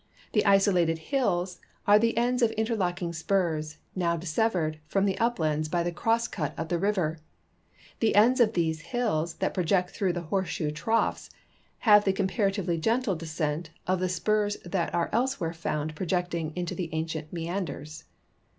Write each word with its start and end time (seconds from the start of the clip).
The 0.33 0.43
isolated 0.47 0.97
hills 1.13 1.59
are 1.85 1.99
the 1.99 2.17
ends 2.17 2.41
of 2.41 2.49
interlocking 2.57 3.13
spurs, 3.13 3.77
now 3.95 4.17
dissevered 4.17 4.79
from 4.87 5.05
the 5.05 5.15
up 5.19 5.37
lands 5.37 5.69
hy 5.71 5.83
the 5.83 5.91
cross 5.91 6.27
cut 6.27 6.57
of 6.57 6.69
the 6.69 6.79
river; 6.79 7.19
the 7.99 8.15
ends 8.15 8.39
of 8.39 8.53
these 8.53 8.81
hills 8.81 9.35
that 9.35 9.53
project 9.53 9.89
into 10.01 10.11
the 10.13 10.21
horseshoe 10.25 10.71
troughs 10.71 11.29
have 11.85 12.03
the 12.03 12.13
comparative!}" 12.13 12.81
gentle 12.81 13.15
descent 13.15 13.69
of 13.85 13.99
the 13.99 14.09
spurs 14.09 14.57
that 14.65 14.91
are 14.95 15.11
elsewhere 15.13 15.53
found 15.53 15.93
projecting 15.93 16.51
into 16.55 16.73
the 16.73 16.87
actual 16.99 17.25
meanders. 17.31 18.05